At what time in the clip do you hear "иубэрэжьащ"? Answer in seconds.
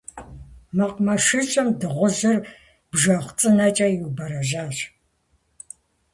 3.95-4.77